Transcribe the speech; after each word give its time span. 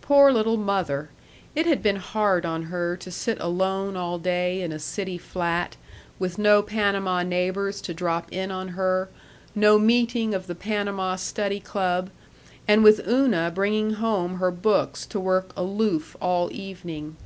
Poor 0.00 0.32
little 0.32 0.56
mother. 0.56 1.10
It 1.54 1.66
had 1.66 1.82
been 1.82 1.96
hard 1.96 2.46
on 2.46 2.62
her 2.72 2.96
to 2.96 3.10
sit 3.10 3.36
alone 3.38 3.98
all 3.98 4.16
day 4.18 4.62
in 4.62 4.72
a 4.72 4.78
city 4.78 5.18
flat, 5.18 5.76
with 6.18 6.38
no 6.38 6.62
Panama 6.62 7.22
neighbors 7.22 7.82
to 7.82 7.92
drop 7.92 8.32
in 8.32 8.50
on 8.50 8.68
her, 8.68 9.10
no 9.54 9.78
meeting 9.78 10.32
of 10.32 10.46
the 10.46 10.54
Panama 10.54 11.16
Study 11.16 11.60
Club, 11.60 12.08
and 12.66 12.82
with 12.82 13.06
Una 13.06 13.52
bringing 13.54 13.92
home 14.00 14.36
her 14.36 14.50
books 14.50 15.04
to 15.04 15.20
work 15.20 15.52
aloof 15.54 16.16
all 16.18 16.50
evening. 16.50 17.16